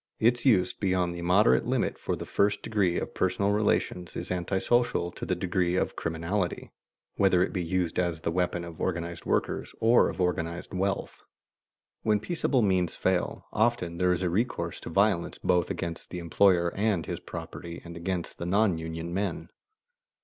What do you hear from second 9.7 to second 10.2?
or of